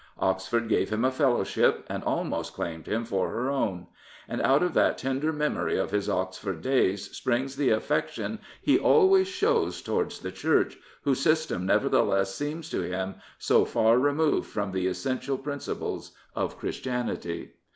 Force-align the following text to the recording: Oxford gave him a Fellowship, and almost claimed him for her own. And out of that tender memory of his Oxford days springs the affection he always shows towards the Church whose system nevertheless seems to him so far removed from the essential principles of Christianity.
Oxford 0.17 0.67
gave 0.67 0.89
him 0.89 1.05
a 1.05 1.11
Fellowship, 1.11 1.85
and 1.87 2.03
almost 2.03 2.53
claimed 2.55 2.87
him 2.87 3.05
for 3.05 3.29
her 3.29 3.51
own. 3.51 3.85
And 4.27 4.41
out 4.41 4.63
of 4.63 4.73
that 4.73 4.97
tender 4.97 5.31
memory 5.31 5.77
of 5.77 5.91
his 5.91 6.09
Oxford 6.09 6.63
days 6.63 7.15
springs 7.15 7.55
the 7.55 7.69
affection 7.69 8.39
he 8.63 8.79
always 8.79 9.27
shows 9.27 9.79
towards 9.79 10.17
the 10.17 10.31
Church 10.31 10.75
whose 11.03 11.19
system 11.19 11.67
nevertheless 11.67 12.33
seems 12.33 12.67
to 12.71 12.81
him 12.81 13.13
so 13.37 13.63
far 13.63 13.99
removed 13.99 14.49
from 14.49 14.71
the 14.71 14.87
essential 14.87 15.37
principles 15.37 16.13
of 16.35 16.57
Christianity. 16.57 17.51